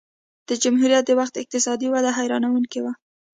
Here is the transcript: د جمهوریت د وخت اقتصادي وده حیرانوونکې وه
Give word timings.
د 0.49 0.49
جمهوریت 0.63 1.03
د 1.07 1.11
وخت 1.19 1.33
اقتصادي 1.41 1.87
وده 1.89 2.09
حیرانوونکې 2.17 2.79
وه 2.81 2.93